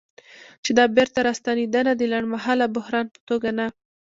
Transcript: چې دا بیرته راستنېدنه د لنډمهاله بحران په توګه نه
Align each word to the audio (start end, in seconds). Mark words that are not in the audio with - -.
چې 0.63 0.71
دا 0.77 0.85
بیرته 0.95 1.19
راستنېدنه 1.27 1.91
د 1.95 2.01
لنډمهاله 2.11 2.65
بحران 2.75 3.05
په 3.13 3.19
توګه 3.29 3.49
نه 3.59 3.65